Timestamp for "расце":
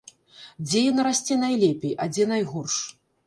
1.09-1.37